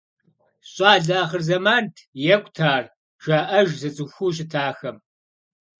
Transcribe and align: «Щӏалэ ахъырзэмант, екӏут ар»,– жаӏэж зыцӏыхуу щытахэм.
«Щӏалэ 0.71 1.15
ахъырзэмант, 1.23 1.93
екӏут 2.33 2.57
ар»,– 2.73 2.85
жаӏэж 3.23 3.69
зыцӏыхуу 3.79 4.33
щытахэм. 4.35 4.97